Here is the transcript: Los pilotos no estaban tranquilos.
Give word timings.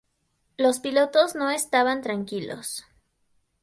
Los 0.57 0.79
pilotos 0.79 1.35
no 1.35 1.51
estaban 1.51 2.01
tranquilos. 2.01 2.87